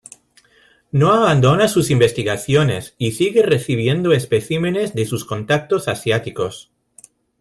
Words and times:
No 0.91 1.11
abandona 1.13 1.67
sus 1.67 1.91
investigaciones, 1.91 2.95
y 2.97 3.11
sigue 3.11 3.43
recibiendo 3.43 4.13
especímenes 4.13 4.95
de 4.95 5.05
sus 5.05 5.25
contactos 5.25 5.87
asiáticos. 5.87 6.71